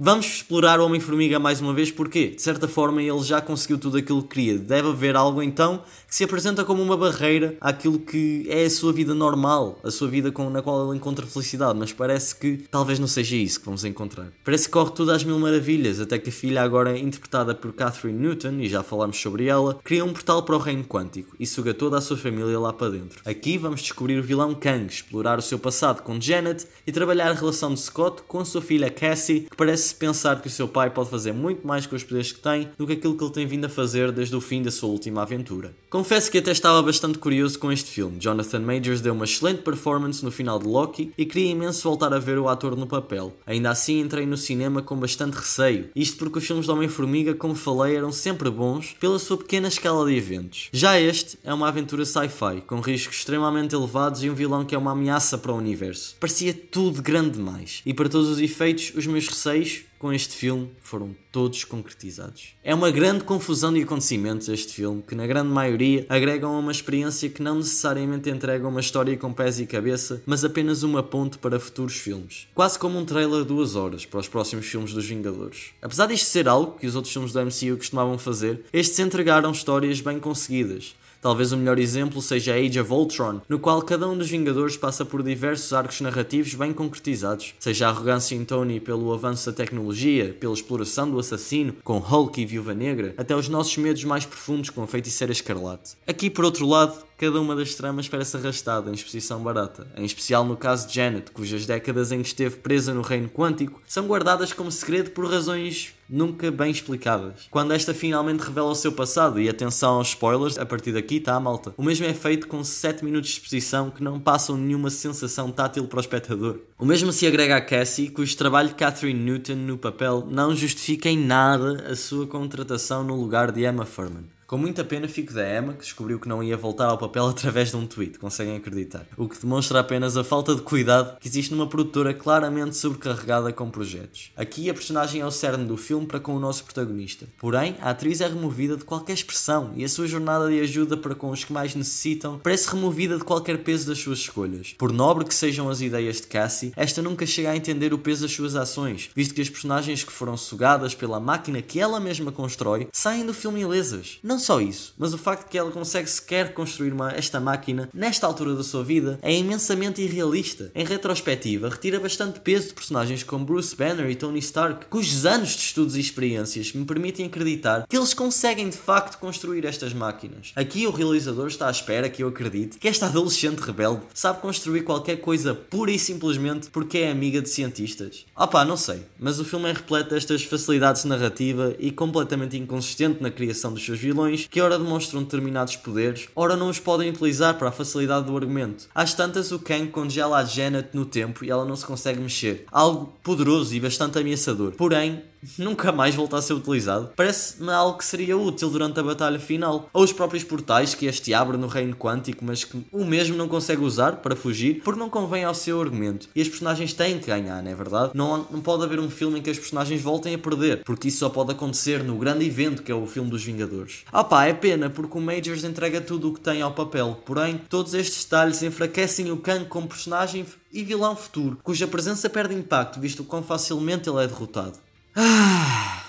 Vamos 0.00 0.26
explorar 0.26 0.78
o 0.78 0.86
Homem-Formiga 0.86 1.40
mais 1.40 1.60
uma 1.60 1.74
vez 1.74 1.90
porque, 1.90 2.28
de 2.28 2.40
certa 2.40 2.68
forma, 2.68 3.02
ele 3.02 3.20
já 3.24 3.40
conseguiu 3.40 3.76
tudo 3.76 3.96
aquilo 3.96 4.22
que 4.22 4.28
queria. 4.28 4.56
Deve 4.56 4.90
haver 4.90 5.16
algo 5.16 5.42
então 5.42 5.82
que 6.06 6.14
se 6.14 6.22
apresenta 6.22 6.64
como 6.64 6.80
uma 6.80 6.96
barreira 6.96 7.56
àquilo 7.60 7.98
que 7.98 8.46
é 8.48 8.64
a 8.64 8.70
sua 8.70 8.92
vida 8.92 9.12
normal, 9.12 9.80
a 9.82 9.90
sua 9.90 10.06
vida 10.06 10.30
com, 10.30 10.48
na 10.50 10.62
qual 10.62 10.86
ele 10.86 10.98
encontra 10.98 11.26
felicidade, 11.26 11.76
mas 11.76 11.92
parece 11.92 12.36
que 12.36 12.58
talvez 12.70 13.00
não 13.00 13.08
seja 13.08 13.34
isso 13.34 13.58
que 13.58 13.66
vamos 13.66 13.84
encontrar. 13.84 14.28
Parece 14.44 14.66
que 14.66 14.70
corre 14.70 14.92
tudo 14.92 15.10
às 15.10 15.24
mil 15.24 15.36
maravilhas, 15.36 15.98
até 15.98 16.16
que 16.16 16.28
a 16.28 16.32
filha, 16.32 16.62
agora 16.62 16.96
interpretada 16.96 17.52
por 17.52 17.72
Catherine 17.72 18.20
Newton, 18.20 18.60
e 18.60 18.68
já 18.68 18.84
falámos 18.84 19.20
sobre 19.20 19.46
ela, 19.46 19.80
cria 19.82 20.04
um 20.04 20.12
portal 20.12 20.44
para 20.44 20.54
o 20.54 20.60
reino 20.60 20.84
quântico 20.84 21.34
e 21.40 21.44
suga 21.44 21.74
toda 21.74 21.98
a 21.98 22.00
sua 22.00 22.16
família 22.16 22.56
lá 22.56 22.72
para 22.72 22.90
dentro. 22.90 23.20
Aqui 23.24 23.58
vamos 23.58 23.80
descobrir 23.80 24.16
o 24.20 24.22
vilão 24.22 24.54
Kang, 24.54 24.86
explorar 24.86 25.40
o 25.40 25.42
seu 25.42 25.58
passado 25.58 26.02
com 26.02 26.20
Janet 26.20 26.68
e 26.86 26.92
trabalhar 26.92 27.32
a 27.32 27.34
relação 27.34 27.74
de 27.74 27.80
Scott 27.80 28.22
com 28.28 28.38
a 28.38 28.44
sua 28.44 28.62
filha 28.62 28.90
Cassie, 28.90 29.48
que 29.50 29.56
parece 29.56 29.87
pensar 29.94 30.40
que 30.40 30.48
o 30.48 30.50
seu 30.50 30.68
pai 30.68 30.90
pode 30.90 31.10
fazer 31.10 31.32
muito 31.32 31.66
mais 31.66 31.86
com 31.86 31.96
os 31.96 32.04
poderes 32.04 32.32
que 32.32 32.40
tem 32.40 32.68
do 32.76 32.86
que 32.86 32.94
aquilo 32.94 33.16
que 33.16 33.24
ele 33.24 33.32
tem 33.32 33.46
vindo 33.46 33.64
a 33.64 33.68
fazer 33.68 34.12
desde 34.12 34.34
o 34.36 34.40
fim 34.40 34.62
da 34.62 34.70
sua 34.70 34.88
última 34.88 35.22
aventura. 35.22 35.74
Confesso 35.90 36.30
que 36.30 36.38
até 36.38 36.50
estava 36.50 36.82
bastante 36.82 37.18
curioso 37.18 37.58
com 37.58 37.72
este 37.72 37.90
filme. 37.90 38.18
Jonathan 38.18 38.60
Majors 38.60 39.00
deu 39.00 39.14
uma 39.14 39.24
excelente 39.24 39.62
performance 39.62 40.24
no 40.24 40.30
final 40.30 40.58
de 40.58 40.66
Loki 40.66 41.12
e 41.16 41.24
queria 41.24 41.50
imenso 41.50 41.82
voltar 41.82 42.12
a 42.12 42.18
ver 42.18 42.38
o 42.38 42.48
ator 42.48 42.76
no 42.76 42.86
papel. 42.86 43.34
Ainda 43.46 43.70
assim 43.70 44.00
entrei 44.00 44.26
no 44.26 44.36
cinema 44.36 44.82
com 44.82 44.96
bastante 44.96 45.34
receio, 45.34 45.90
isto 45.94 46.16
porque 46.18 46.38
os 46.38 46.46
filmes 46.46 46.66
de 46.66 46.70
Homem-Formiga, 46.70 47.34
como 47.34 47.54
falei, 47.54 47.96
eram 47.96 48.12
sempre 48.12 48.50
bons 48.50 48.96
pela 49.00 49.18
sua 49.18 49.36
pequena 49.36 49.68
escala 49.68 50.06
de 50.06 50.16
eventos. 50.16 50.68
Já 50.72 51.00
este 51.00 51.38
é 51.42 51.52
uma 51.52 51.68
aventura 51.68 52.04
sci-fi, 52.04 52.62
com 52.66 52.80
riscos 52.80 53.16
extremamente 53.16 53.74
elevados 53.74 54.22
e 54.22 54.30
um 54.30 54.34
vilão 54.34 54.64
que 54.64 54.74
é 54.74 54.78
uma 54.78 54.92
ameaça 54.92 55.38
para 55.38 55.52
o 55.52 55.56
universo. 55.56 56.16
Parecia 56.20 56.52
tudo 56.52 57.02
grande 57.02 57.32
demais, 57.32 57.82
e 57.84 57.94
para 57.94 58.08
todos 58.08 58.28
os 58.28 58.38
efeitos, 58.38 58.92
os 58.94 59.06
meus 59.06 59.28
receios 59.28 59.77
com 59.98 60.12
este 60.12 60.34
filme 60.34 60.70
foram 60.80 61.14
todos 61.32 61.64
concretizados. 61.64 62.54
É 62.62 62.74
uma 62.74 62.90
grande 62.90 63.24
confusão 63.24 63.72
de 63.72 63.82
acontecimentos 63.82 64.48
este 64.48 64.72
filme, 64.72 65.02
que 65.02 65.14
na 65.14 65.26
grande 65.26 65.48
maioria 65.48 66.06
agregam 66.08 66.54
a 66.54 66.58
uma 66.58 66.72
experiência 66.72 67.28
que 67.28 67.42
não 67.42 67.56
necessariamente 67.56 68.30
entrega 68.30 68.68
uma 68.68 68.80
história 68.80 69.16
com 69.16 69.32
pés 69.32 69.58
e 69.58 69.66
cabeça, 69.66 70.22
mas 70.24 70.44
apenas 70.44 70.82
uma 70.82 71.02
ponte 71.02 71.38
para 71.38 71.58
futuros 71.58 71.96
filmes. 71.96 72.48
Quase 72.54 72.78
como 72.78 72.98
um 72.98 73.04
trailer 73.04 73.42
de 73.42 73.48
duas 73.48 73.74
horas 73.74 74.06
para 74.06 74.20
os 74.20 74.28
próximos 74.28 74.66
filmes 74.66 74.92
dos 74.92 75.06
Vingadores. 75.06 75.70
Apesar 75.82 76.06
disto 76.06 76.26
ser 76.26 76.48
algo 76.48 76.78
que 76.78 76.86
os 76.86 76.94
outros 76.94 77.12
filmes 77.12 77.32
do 77.32 77.40
MCU 77.40 77.76
costumavam 77.76 78.18
fazer, 78.18 78.64
estes 78.72 78.98
entregaram 78.98 79.50
histórias 79.50 80.00
bem 80.00 80.20
conseguidas, 80.20 80.94
Talvez 81.20 81.52
o 81.52 81.56
melhor 81.56 81.78
exemplo 81.78 82.22
seja 82.22 82.54
Age 82.54 82.78
of 82.78 82.92
Ultron, 82.92 83.40
no 83.48 83.58
qual 83.58 83.82
cada 83.82 84.08
um 84.08 84.16
dos 84.16 84.30
Vingadores 84.30 84.76
passa 84.76 85.04
por 85.04 85.22
diversos 85.22 85.72
arcos 85.72 86.00
narrativos 86.00 86.54
bem 86.54 86.72
concretizados, 86.72 87.54
seja 87.58 87.86
a 87.86 87.90
arrogância 87.90 88.36
em 88.36 88.44
Tony 88.44 88.78
pelo 88.78 89.12
avanço 89.12 89.50
da 89.50 89.56
tecnologia, 89.56 90.36
pela 90.38 90.54
exploração 90.54 91.10
do 91.10 91.18
assassino, 91.18 91.74
com 91.82 91.98
Hulk 91.98 92.40
e 92.40 92.46
Viúva 92.46 92.72
Negra, 92.72 93.14
até 93.16 93.34
os 93.34 93.48
nossos 93.48 93.76
medos 93.78 94.04
mais 94.04 94.24
profundos 94.24 94.70
com 94.70 94.82
a 94.82 94.86
Feiticeira 94.86 95.32
Escarlate. 95.32 95.96
Aqui, 96.06 96.30
por 96.30 96.44
outro 96.44 96.66
lado, 96.66 97.07
cada 97.18 97.40
uma 97.40 97.56
das 97.56 97.74
tramas 97.74 98.08
parece 98.08 98.36
arrastada 98.36 98.90
em 98.90 98.94
exposição 98.94 99.42
barata, 99.42 99.86
em 99.96 100.04
especial 100.04 100.44
no 100.44 100.56
caso 100.56 100.86
de 100.86 100.94
Janet, 100.94 101.32
cujas 101.32 101.66
décadas 101.66 102.12
em 102.12 102.22
que 102.22 102.28
esteve 102.28 102.56
presa 102.56 102.94
no 102.94 103.02
reino 103.02 103.28
quântico 103.28 103.82
são 103.86 104.06
guardadas 104.06 104.52
como 104.52 104.70
segredo 104.70 105.10
por 105.10 105.28
razões 105.28 105.92
nunca 106.08 106.50
bem 106.50 106.70
explicadas. 106.70 107.48
Quando 107.50 107.72
esta 107.72 107.92
finalmente 107.92 108.40
revela 108.40 108.70
o 108.70 108.74
seu 108.74 108.92
passado, 108.92 109.40
e 109.40 109.48
atenção 109.48 109.96
aos 109.96 110.08
spoilers, 110.08 110.56
a 110.56 110.64
partir 110.64 110.92
daqui 110.92 111.16
está 111.16 111.34
a 111.34 111.40
malta. 111.40 111.74
O 111.76 111.82
mesmo 111.82 112.06
é 112.06 112.14
feito 112.14 112.48
com 112.48 112.64
7 112.64 113.04
minutos 113.04 113.30
de 113.30 113.36
exposição 113.36 113.90
que 113.90 114.02
não 114.02 114.18
passam 114.18 114.56
nenhuma 114.56 114.88
sensação 114.88 115.50
tátil 115.50 115.86
para 115.86 115.98
o 115.98 116.00
espectador. 116.00 116.60
O 116.78 116.86
mesmo 116.86 117.12
se 117.12 117.26
agrega 117.26 117.56
a 117.56 117.60
Cassie, 117.60 118.08
cujo 118.08 118.36
trabalho 118.36 118.68
de 118.68 118.74
Catherine 118.76 119.20
Newton 119.20 119.56
no 119.56 119.76
papel 119.76 120.26
não 120.30 120.54
justifica 120.54 121.08
em 121.08 121.18
nada 121.18 121.90
a 121.90 121.96
sua 121.96 122.26
contratação 122.26 123.02
no 123.02 123.16
lugar 123.16 123.52
de 123.52 123.66
Emma 123.66 123.84
Furman. 123.84 124.37
Com 124.48 124.56
muita 124.56 124.82
pena 124.82 125.06
fico 125.06 125.34
da 125.34 125.58
Emma, 125.58 125.74
que 125.74 125.82
descobriu 125.82 126.18
que 126.18 126.26
não 126.26 126.42
ia 126.42 126.56
voltar 126.56 126.86
ao 126.86 126.96
papel 126.96 127.26
através 127.28 127.70
de 127.70 127.76
um 127.76 127.86
tweet, 127.86 128.18
conseguem 128.18 128.56
acreditar. 128.56 129.06
O 129.14 129.28
que 129.28 129.38
demonstra 129.38 129.78
apenas 129.78 130.16
a 130.16 130.24
falta 130.24 130.54
de 130.54 130.62
cuidado 130.62 131.18
que 131.20 131.28
existe 131.28 131.52
numa 131.52 131.66
produtora 131.66 132.14
claramente 132.14 132.74
sobrecarregada 132.74 133.52
com 133.52 133.68
projetos. 133.68 134.32
Aqui 134.34 134.70
a 134.70 134.72
personagem 134.72 135.20
é 135.20 135.26
o 135.26 135.30
cerne 135.30 135.66
do 135.66 135.76
filme 135.76 136.06
para 136.06 136.18
com 136.18 136.34
o 136.34 136.40
nosso 136.40 136.64
protagonista. 136.64 137.26
Porém, 137.36 137.76
a 137.82 137.90
atriz 137.90 138.22
é 138.22 138.26
removida 138.26 138.74
de 138.74 138.86
qualquer 138.86 139.12
expressão 139.12 139.70
e 139.76 139.84
a 139.84 139.88
sua 139.88 140.06
jornada 140.06 140.48
de 140.48 140.58
ajuda 140.60 140.96
para 140.96 141.14
com 141.14 141.28
os 141.28 141.44
que 141.44 141.52
mais 141.52 141.74
necessitam 141.74 142.40
parece 142.42 142.70
removida 142.70 143.18
de 143.18 143.24
qualquer 143.24 143.58
peso 143.58 143.88
das 143.88 143.98
suas 143.98 144.20
escolhas. 144.20 144.74
Por 144.78 144.94
nobre 144.94 145.26
que 145.26 145.34
sejam 145.34 145.68
as 145.68 145.82
ideias 145.82 146.22
de 146.22 146.26
Cassie, 146.26 146.72
esta 146.74 147.02
nunca 147.02 147.26
chega 147.26 147.50
a 147.50 147.56
entender 147.56 147.92
o 147.92 147.98
peso 147.98 148.22
das 148.22 148.32
suas 148.32 148.56
ações, 148.56 149.10
visto 149.14 149.34
que 149.34 149.42
as 149.42 149.50
personagens 149.50 150.02
que 150.02 150.12
foram 150.12 150.38
sugadas 150.38 150.94
pela 150.94 151.20
máquina 151.20 151.60
que 151.60 151.78
ela 151.78 152.00
mesma 152.00 152.32
constrói 152.32 152.88
saem 152.90 153.26
do 153.26 153.34
filme 153.34 153.60
ilesas. 153.60 154.18
Não 154.22 154.37
não 154.38 154.44
só 154.44 154.60
isso, 154.60 154.94
mas 154.96 155.12
o 155.12 155.18
facto 155.18 155.46
de 155.46 155.50
que 155.50 155.58
ela 155.58 155.72
consegue 155.72 156.08
sequer 156.08 156.54
construir 156.54 156.92
uma, 156.92 157.10
esta 157.10 157.40
máquina 157.40 157.88
nesta 157.92 158.24
altura 158.24 158.54
da 158.54 158.62
sua 158.62 158.84
vida 158.84 159.18
é 159.20 159.34
imensamente 159.34 160.00
irrealista. 160.00 160.70
Em 160.76 160.84
retrospectiva, 160.84 161.68
retira 161.68 161.98
bastante 161.98 162.38
peso 162.38 162.68
de 162.68 162.74
personagens 162.74 163.24
como 163.24 163.44
Bruce 163.44 163.74
Banner 163.74 164.08
e 164.08 164.14
Tony 164.14 164.38
Stark, 164.38 164.86
cujos 164.86 165.26
anos 165.26 165.56
de 165.56 165.62
estudos 165.62 165.96
e 165.96 166.00
experiências 166.00 166.72
me 166.72 166.84
permitem 166.84 167.26
acreditar 167.26 167.84
que 167.88 167.96
eles 167.96 168.14
conseguem 168.14 168.68
de 168.68 168.76
facto 168.76 169.18
construir 169.18 169.64
estas 169.64 169.92
máquinas. 169.92 170.52
Aqui 170.54 170.86
o 170.86 170.92
realizador 170.92 171.48
está 171.48 171.66
à 171.66 171.72
espera 171.72 172.08
que 172.08 172.22
eu 172.22 172.28
acredite 172.28 172.78
que 172.78 172.86
esta 172.86 173.06
adolescente 173.06 173.58
rebelde 173.58 174.02
sabe 174.14 174.40
construir 174.40 174.82
qualquer 174.82 175.16
coisa 175.16 175.52
pura 175.52 175.90
e 175.90 175.98
simplesmente 175.98 176.70
porque 176.70 176.98
é 176.98 177.10
amiga 177.10 177.42
de 177.42 177.48
cientistas. 177.48 178.24
Opá, 178.36 178.64
não 178.64 178.76
sei, 178.76 179.02
mas 179.18 179.40
o 179.40 179.44
filme 179.44 179.68
é 179.68 179.72
repleto 179.72 180.10
destas 180.10 180.44
facilidades 180.44 181.04
narrativa 181.04 181.74
e 181.80 181.90
completamente 181.90 182.56
inconsistente 182.56 183.20
na 183.20 183.32
criação 183.32 183.72
dos 183.72 183.84
seus 183.84 183.98
vilões 183.98 184.27
que 184.36 184.60
ora 184.60 184.78
demonstram 184.78 185.22
determinados 185.22 185.76
poderes, 185.76 186.28
ora 186.34 186.56
não 186.56 186.68
os 186.68 186.78
podem 186.78 187.10
utilizar 187.10 187.58
para 187.58 187.68
a 187.68 187.72
facilidade 187.72 188.26
do 188.26 188.36
argumento. 188.36 188.88
Às 188.94 189.14
tantas, 189.14 189.52
o 189.52 189.58
Kang 189.58 189.88
congela 189.88 190.38
a 190.38 190.44
Janet 190.44 190.90
no 190.92 191.04
tempo 191.04 191.44
e 191.44 191.50
ela 191.50 191.64
não 191.64 191.76
se 191.76 191.86
consegue 191.86 192.20
mexer. 192.20 192.64
Algo 192.70 193.12
poderoso 193.22 193.74
e 193.74 193.80
bastante 193.80 194.18
ameaçador. 194.18 194.72
Porém, 194.72 195.22
nunca 195.58 195.92
mais 195.92 196.14
volta 196.14 196.36
a 196.36 196.42
ser 196.42 196.54
utilizado. 196.54 197.10
Parece-me 197.16 197.70
algo 197.70 197.98
que 197.98 198.04
seria 198.04 198.36
útil 198.36 198.70
durante 198.70 198.98
a 199.00 199.02
batalha 199.02 199.38
final. 199.38 199.88
Ou 199.92 200.02
os 200.02 200.12
próprios 200.12 200.44
portais 200.44 200.94
que 200.94 201.06
este 201.06 201.34
abre 201.34 201.56
no 201.56 201.66
reino 201.66 201.94
quântico, 201.94 202.44
mas 202.44 202.64
que 202.64 202.84
o 202.92 203.04
mesmo 203.04 203.36
não 203.36 203.48
consegue 203.48 203.82
usar 203.82 204.16
para 204.16 204.36
fugir, 204.36 204.82
porque 204.82 205.00
não 205.00 205.10
convém 205.10 205.44
ao 205.44 205.54
seu 205.54 205.80
argumento. 205.80 206.28
E 206.34 206.40
as 206.40 206.48
personagens 206.48 206.92
têm 206.92 207.18
que 207.18 207.26
ganhar, 207.26 207.62
não 207.62 207.70
é 207.70 207.74
verdade? 207.74 208.12
Não, 208.14 208.46
não 208.50 208.60
pode 208.60 208.84
haver 208.84 209.00
um 209.00 209.10
filme 209.10 209.38
em 209.38 209.42
que 209.42 209.50
as 209.50 209.58
personagens 209.58 210.00
voltem 210.00 210.34
a 210.34 210.38
perder, 210.38 210.82
porque 210.84 211.08
isso 211.08 211.18
só 211.18 211.28
pode 211.28 211.52
acontecer 211.52 212.02
no 212.02 212.16
grande 212.16 212.46
evento 212.46 212.82
que 212.82 212.92
é 212.92 212.94
o 212.94 213.06
filme 213.06 213.30
dos 213.30 213.44
Vingadores. 213.44 214.04
Ah 214.12 214.24
pá, 214.24 214.46
é 214.46 214.52
pena, 214.52 214.90
porque 214.90 215.16
o 215.16 215.20
Majors 215.20 215.64
entrega 215.64 216.00
tudo 216.00 216.28
o 216.28 216.34
que 216.34 216.40
tem 216.40 216.62
ao 216.62 216.72
papel. 216.72 217.20
Porém, 217.24 217.60
todos 217.68 217.94
estes 217.94 218.24
detalhes 218.24 218.62
enfraquecem 218.62 219.30
o 219.30 219.36
Kang 219.36 219.66
como 219.66 219.88
personagem 219.88 220.44
e 220.72 220.84
vilão 220.84 221.16
futuro, 221.16 221.58
cuja 221.62 221.86
presença 221.86 222.28
perde 222.28 222.54
impacto, 222.54 223.00
visto 223.00 223.20
o 223.20 223.24
quão 223.24 223.42
facilmente 223.42 224.08
ele 224.08 224.22
é 224.22 224.26
derrotado. 224.26 224.78
Ah, 225.20 226.00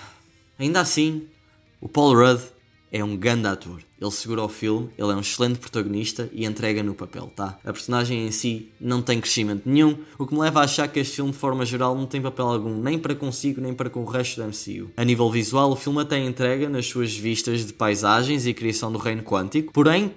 ainda 0.56 0.80
assim, 0.80 1.24
o 1.80 1.88
Paul 1.88 2.14
Rudd 2.14 2.42
é 2.92 3.02
um 3.02 3.16
grande 3.16 3.48
ator. 3.48 3.82
Ele 4.00 4.10
segura 4.12 4.40
o 4.44 4.48
filme, 4.48 4.88
ele 4.96 5.10
é 5.10 5.14
um 5.16 5.20
excelente 5.20 5.58
protagonista 5.58 6.30
e 6.32 6.44
entrega 6.46 6.80
no 6.80 6.94
papel, 6.94 7.26
tá? 7.34 7.58
A 7.64 7.72
personagem 7.72 8.24
em 8.24 8.30
si 8.30 8.70
não 8.80 9.02
tem 9.02 9.20
crescimento 9.20 9.68
nenhum, 9.68 9.98
o 10.16 10.24
que 10.24 10.32
me 10.32 10.38
leva 10.38 10.60
a 10.60 10.62
achar 10.62 10.86
que 10.86 11.00
este 11.00 11.16
filme, 11.16 11.32
de 11.32 11.38
forma 11.38 11.66
geral, 11.66 11.96
não 11.96 12.06
tem 12.06 12.22
papel 12.22 12.46
algum, 12.46 12.80
nem 12.80 13.00
para 13.00 13.16
consigo, 13.16 13.60
nem 13.60 13.74
para 13.74 13.90
com 13.90 14.00
o 14.00 14.04
resto 14.04 14.40
do 14.40 14.46
MCU. 14.46 14.92
A 14.96 15.04
nível 15.04 15.28
visual, 15.28 15.72
o 15.72 15.76
filme 15.76 16.00
até 16.00 16.16
entrega 16.16 16.68
nas 16.68 16.86
suas 16.86 17.12
vistas 17.12 17.66
de 17.66 17.72
paisagens 17.72 18.46
e 18.46 18.54
criação 18.54 18.92
do 18.92 18.98
reino 18.98 19.24
quântico, 19.24 19.72
porém, 19.72 20.14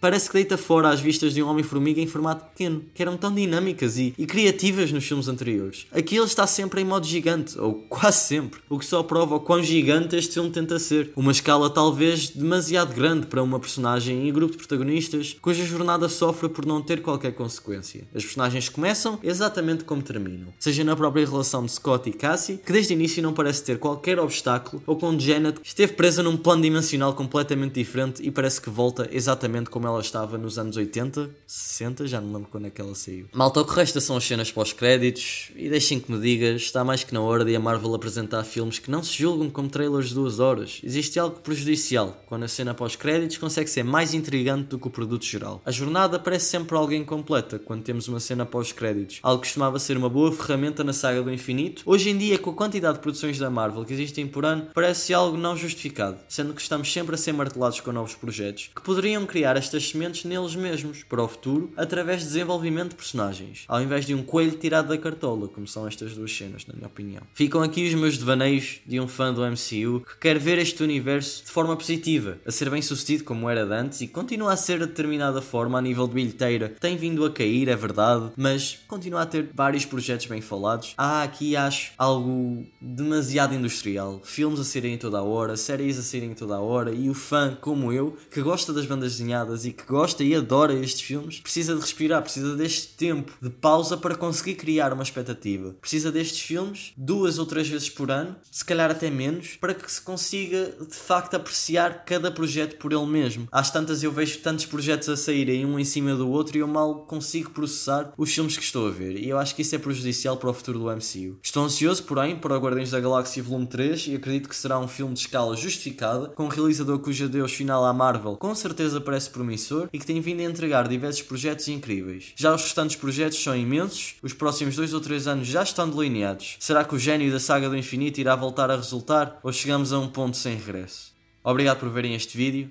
parece 0.00 0.28
que 0.28 0.34
deita 0.34 0.56
fora 0.56 0.88
as 0.88 1.00
vistas 1.00 1.34
de 1.34 1.42
um 1.42 1.48
Homem-Formiga 1.48 2.00
em 2.00 2.06
formato 2.06 2.44
pequeno, 2.46 2.84
que 2.94 3.02
eram 3.02 3.16
tão 3.16 3.34
dinâmicas 3.34 3.96
e, 3.98 4.14
e, 4.16 4.26
criativas 4.26 4.92
nos 4.92 5.04
filmes 5.04 5.28
anteriores. 5.28 5.86
Aqui 5.92 6.16
ele 6.16 6.24
está 6.24 6.46
sempre 6.46 6.80
em 6.80 6.84
modo 6.84 7.06
gigante, 7.06 7.58
ou 7.58 7.74
quase 7.88 8.18
sempre, 8.18 8.60
o 8.68 8.78
que 8.78 8.84
só 8.84 9.02
prova 9.02 9.36
o 9.36 9.40
quão 9.40 9.62
gigante 9.62 10.16
este 10.16 10.34
filme 10.34 10.50
tenta 10.50 10.78
ser. 10.78 11.12
Uma 11.16 11.32
escala 11.32 11.70
talvez 11.70 12.30
demasiado 12.30 12.94
grande 12.94 13.26
para 13.26 13.42
uma 13.42 13.58
personagem 13.58 14.26
e 14.26 14.32
grupo 14.32 14.52
de 14.52 14.58
protagonistas 14.58 15.36
cuja 15.40 15.64
jornada 15.64 16.08
sofre 16.08 16.48
por 16.48 16.66
não 16.66 16.82
ter 16.82 17.02
qualquer 17.02 17.32
consequência. 17.32 18.06
As 18.14 18.22
personagens 18.22 18.68
começam 18.68 19.18
exatamente 19.22 19.84
como 19.84 20.02
terminam, 20.02 20.48
seja 20.58 20.84
na 20.84 20.96
própria 20.96 21.26
relação 21.26 21.64
de 21.64 21.72
Scott 21.72 22.08
e 22.08 22.12
Cassie, 22.12 22.58
que 22.64 22.72
desde 22.72 22.92
o 22.92 22.96
início 22.96 23.22
não 23.22 23.32
parece 23.32 23.64
ter 23.64 23.78
qualquer 23.78 24.18
obstáculo, 24.18 24.82
ou 24.86 24.96
com 24.96 25.18
Janet, 25.18 25.60
que 25.60 25.68
esteve 25.68 25.92
presa 25.92 26.22
num 26.22 26.36
plano 26.36 26.62
dimensional 26.62 27.14
completamente 27.14 27.74
diferente 27.74 28.22
e 28.22 28.30
parece 28.30 28.60
que 28.60 28.70
volta 28.70 29.08
exatamente 29.12 29.70
como 29.70 29.81
como 29.82 29.88
ela 29.88 30.00
estava 30.00 30.38
nos 30.38 30.60
anos 30.60 30.76
80, 30.76 31.28
60, 31.44 32.06
já 32.06 32.20
não 32.20 32.32
lembro 32.32 32.48
quando 32.48 32.68
é 32.68 32.70
que 32.70 32.80
ela 32.80 32.94
saiu. 32.94 33.26
Malta, 33.32 33.60
o 33.60 33.64
que 33.64 33.74
resta 33.74 34.00
são 34.00 34.16
as 34.16 34.22
cenas 34.22 34.52
pós-créditos, 34.52 35.50
e 35.56 35.68
deixem 35.68 35.98
que 35.98 36.12
me 36.12 36.20
diga, 36.20 36.50
está 36.52 36.84
mais 36.84 37.02
que 37.02 37.12
na 37.12 37.20
hora 37.20 37.44
de 37.44 37.56
a 37.56 37.58
Marvel 37.58 37.92
apresentar 37.92 38.44
filmes 38.44 38.78
que 38.78 38.88
não 38.88 39.02
se 39.02 39.18
julgam 39.18 39.50
como 39.50 39.68
trailers 39.68 40.10
de 40.10 40.14
duas 40.14 40.38
horas. 40.38 40.80
Existe 40.84 41.18
algo 41.18 41.40
prejudicial, 41.40 42.22
quando 42.28 42.44
a 42.44 42.48
cena 42.48 42.74
pós-créditos 42.74 43.38
consegue 43.38 43.68
ser 43.68 43.82
mais 43.82 44.14
intrigante 44.14 44.68
do 44.68 44.78
que 44.78 44.86
o 44.86 44.90
produto 44.90 45.24
geral. 45.24 45.60
A 45.66 45.72
jornada 45.72 46.16
parece 46.16 46.44
sempre 46.44 46.76
algo 46.76 46.92
incompleta 46.92 47.58
quando 47.58 47.82
temos 47.82 48.06
uma 48.06 48.20
cena 48.20 48.46
pós-créditos, 48.46 49.18
algo 49.20 49.42
que 49.42 49.48
costumava 49.48 49.80
ser 49.80 49.96
uma 49.96 50.08
boa 50.08 50.30
ferramenta 50.30 50.84
na 50.84 50.92
saga 50.92 51.24
do 51.24 51.32
infinito. 51.32 51.82
Hoje 51.84 52.08
em 52.08 52.16
dia, 52.16 52.38
com 52.38 52.50
a 52.50 52.54
quantidade 52.54 52.98
de 52.98 53.00
produções 53.00 53.36
da 53.36 53.50
Marvel 53.50 53.84
que 53.84 53.92
existem 53.92 54.28
por 54.28 54.44
ano, 54.44 54.68
parece 54.72 55.12
algo 55.12 55.36
não 55.36 55.56
justificado, 55.56 56.18
sendo 56.28 56.54
que 56.54 56.62
estamos 56.62 56.92
sempre 56.92 57.16
a 57.16 57.18
ser 57.18 57.32
martelados 57.32 57.80
com 57.80 57.90
novos 57.90 58.14
projetos 58.14 58.70
que 58.72 58.82
poderiam 58.92 59.26
criar 59.26 59.56
esta 59.56 59.71
estas 59.72 59.88
sementes 59.88 60.24
neles 60.24 60.54
mesmos, 60.54 61.02
para 61.02 61.22
o 61.22 61.28
futuro, 61.28 61.72
através 61.78 62.20
de 62.20 62.26
desenvolvimento 62.26 62.90
de 62.90 62.96
personagens, 62.96 63.64
ao 63.66 63.80
invés 63.80 64.04
de 64.04 64.14
um 64.14 64.22
coelho 64.22 64.52
tirado 64.52 64.88
da 64.88 64.98
cartola, 64.98 65.48
como 65.48 65.66
são 65.66 65.88
estas 65.88 66.14
duas 66.14 66.30
cenas, 66.36 66.66
na 66.66 66.74
minha 66.74 66.86
opinião. 66.86 67.22
Ficam 67.32 67.62
aqui 67.62 67.88
os 67.88 67.94
meus 67.94 68.18
devaneios 68.18 68.80
de 68.86 69.00
um 69.00 69.08
fã 69.08 69.32
do 69.32 69.40
MCU 69.40 70.00
que 70.00 70.18
quer 70.20 70.38
ver 70.38 70.58
este 70.58 70.82
universo 70.82 71.44
de 71.44 71.50
forma 71.50 71.74
positiva, 71.74 72.38
a 72.46 72.50
ser 72.50 72.68
bem 72.68 72.82
sucedido 72.82 73.24
como 73.24 73.48
era 73.48 73.64
de 73.64 73.72
antes 73.72 74.00
e 74.02 74.08
continua 74.08 74.52
a 74.52 74.56
ser 74.56 74.78
de 74.78 74.86
determinada 74.86 75.40
forma 75.40 75.78
a 75.78 75.82
nível 75.82 76.06
de 76.06 76.14
bilheteira. 76.14 76.74
Tem 76.78 76.96
vindo 76.96 77.24
a 77.24 77.30
cair, 77.30 77.68
é 77.68 77.76
verdade, 77.76 78.30
mas 78.36 78.78
continua 78.86 79.22
a 79.22 79.26
ter 79.26 79.48
vários 79.54 79.86
projetos 79.86 80.26
bem 80.26 80.42
falados. 80.42 80.92
Há 80.98 81.22
aqui, 81.22 81.56
acho, 81.56 81.92
algo 81.96 82.66
demasiado 82.78 83.54
industrial. 83.54 84.20
Filmes 84.22 84.60
a 84.60 84.64
serem 84.64 84.98
toda 84.98 85.18
a 85.18 85.22
hora, 85.22 85.56
séries 85.56 85.98
a 85.98 86.02
serem 86.02 86.34
toda 86.34 86.56
a 86.56 86.60
hora 86.60 86.92
e 86.92 87.08
o 87.08 87.14
fã, 87.14 87.56
como 87.58 87.90
eu, 87.90 88.16
que 88.30 88.42
gosta 88.42 88.72
das 88.72 88.84
bandas 88.84 89.12
desenhadas 89.12 89.61
e 89.64 89.72
que 89.72 89.84
gosta 89.84 90.22
e 90.22 90.34
adora 90.34 90.74
estes 90.74 91.00
filmes, 91.00 91.40
precisa 91.40 91.74
de 91.74 91.80
respirar, 91.80 92.22
precisa 92.22 92.54
deste 92.56 92.88
tempo 92.88 93.32
de 93.40 93.50
pausa 93.50 93.96
para 93.96 94.14
conseguir 94.14 94.54
criar 94.54 94.92
uma 94.92 95.02
expectativa. 95.02 95.74
Precisa 95.80 96.12
destes 96.12 96.40
filmes 96.40 96.92
duas 96.96 97.38
ou 97.38 97.46
três 97.46 97.68
vezes 97.68 97.88
por 97.88 98.10
ano, 98.10 98.36
se 98.50 98.64
calhar 98.64 98.90
até 98.90 99.10
menos, 99.10 99.56
para 99.60 99.74
que 99.74 99.90
se 99.90 100.02
consiga 100.02 100.72
de 100.80 100.94
facto 100.94 101.34
apreciar 101.34 102.04
cada 102.04 102.30
projeto 102.30 102.76
por 102.76 102.92
ele 102.92 103.06
mesmo. 103.06 103.48
Às 103.50 103.70
tantas 103.70 104.02
eu 104.02 104.12
vejo 104.12 104.38
tantos 104.40 104.66
projetos 104.66 105.08
a 105.08 105.16
saírem 105.16 105.64
um 105.64 105.78
em 105.78 105.84
cima 105.84 106.14
do 106.14 106.28
outro 106.28 106.56
e 106.56 106.60
eu 106.60 106.68
mal 106.68 107.06
consigo 107.06 107.50
processar 107.50 108.12
os 108.16 108.32
filmes 108.32 108.56
que 108.56 108.64
estou 108.64 108.88
a 108.88 108.90
ver. 108.90 109.16
E 109.16 109.28
eu 109.28 109.38
acho 109.38 109.54
que 109.54 109.62
isso 109.62 109.74
é 109.74 109.78
prejudicial 109.78 110.36
para 110.36 110.50
o 110.50 110.54
futuro 110.54 110.78
do 110.78 110.86
MCU. 110.86 111.38
Estou 111.42 111.64
ansioso, 111.64 112.02
porém, 112.04 112.36
para 112.36 112.56
o 112.56 112.60
Guardiões 112.60 112.90
da 112.90 113.00
Galáxia 113.00 113.42
Volume 113.42 113.66
3 113.66 114.08
e 114.08 114.14
acredito 114.16 114.48
que 114.48 114.56
será 114.56 114.78
um 114.78 114.88
filme 114.88 115.14
de 115.14 115.20
escala 115.20 115.56
justificada, 115.56 116.28
com 116.28 116.44
um 116.44 116.48
realizador 116.48 116.98
cujo 116.98 117.24
adeus 117.24 117.52
final 117.52 117.84
à 117.84 117.92
Marvel 117.92 118.36
com 118.36 118.54
certeza 118.54 119.00
parece 119.00 119.30
promissor 119.30 119.41
promissor 119.42 119.88
e 119.92 119.98
que 119.98 120.06
tem 120.06 120.20
vindo 120.20 120.40
a 120.40 120.44
entregar 120.44 120.88
diversos 120.88 121.22
projetos 121.22 121.66
incríveis. 121.68 122.32
Já 122.36 122.54
os 122.54 122.62
restantes 122.62 122.96
projetos 122.96 123.42
são 123.42 123.56
imensos, 123.56 124.14
os 124.22 124.32
próximos 124.32 124.76
dois 124.76 124.94
ou 124.94 125.00
três 125.00 125.26
anos 125.26 125.48
já 125.48 125.62
estão 125.62 125.90
delineados. 125.90 126.56
Será 126.60 126.84
que 126.84 126.94
o 126.94 126.98
gênio 126.98 127.30
da 127.30 127.40
saga 127.40 127.68
do 127.68 127.76
infinito 127.76 128.18
irá 128.18 128.36
voltar 128.36 128.70
a 128.70 128.76
resultar 128.76 129.40
ou 129.42 129.52
chegamos 129.52 129.92
a 129.92 129.98
um 129.98 130.08
ponto 130.08 130.36
sem 130.36 130.56
regresso? 130.56 131.12
Obrigado 131.42 131.80
por 131.80 131.90
verem 131.90 132.14
este 132.14 132.36
vídeo 132.36 132.70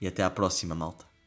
e 0.00 0.06
até 0.06 0.22
à 0.22 0.30
próxima, 0.30 0.74
malta. 0.74 1.17